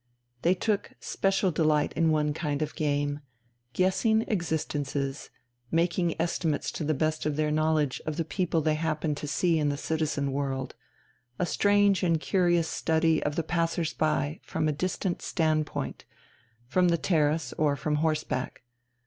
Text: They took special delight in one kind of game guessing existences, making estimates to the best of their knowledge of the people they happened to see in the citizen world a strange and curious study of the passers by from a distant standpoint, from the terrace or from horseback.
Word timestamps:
They 0.41 0.55
took 0.55 0.93
special 0.99 1.51
delight 1.51 1.93
in 1.93 2.09
one 2.09 2.33
kind 2.33 2.63
of 2.63 2.73
game 2.73 3.19
guessing 3.73 4.23
existences, 4.23 5.29
making 5.69 6.19
estimates 6.19 6.71
to 6.71 6.83
the 6.83 6.95
best 6.95 7.27
of 7.27 7.35
their 7.35 7.51
knowledge 7.51 8.01
of 8.07 8.17
the 8.17 8.25
people 8.25 8.61
they 8.61 8.73
happened 8.73 9.15
to 9.17 9.27
see 9.27 9.59
in 9.59 9.69
the 9.69 9.77
citizen 9.77 10.31
world 10.31 10.73
a 11.37 11.45
strange 11.45 12.01
and 12.01 12.19
curious 12.19 12.67
study 12.67 13.21
of 13.21 13.35
the 13.35 13.43
passers 13.43 13.93
by 13.93 14.39
from 14.41 14.67
a 14.67 14.71
distant 14.73 15.21
standpoint, 15.21 16.05
from 16.65 16.87
the 16.87 16.97
terrace 16.97 17.53
or 17.59 17.75
from 17.75 17.97
horseback. 17.97 18.63